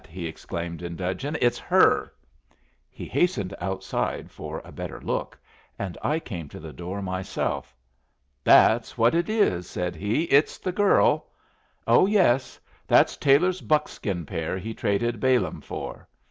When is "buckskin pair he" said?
13.61-14.73